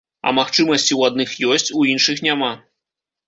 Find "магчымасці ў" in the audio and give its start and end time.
0.37-1.11